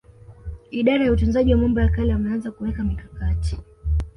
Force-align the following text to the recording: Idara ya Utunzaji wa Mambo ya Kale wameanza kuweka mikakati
Idara 0.71 1.05
ya 1.05 1.11
Utunzaji 1.11 1.51
wa 1.53 1.57
Mambo 1.61 1.81
ya 1.81 1.89
Kale 1.89 2.13
wameanza 2.13 2.51
kuweka 2.51 2.83
mikakati 2.83 3.57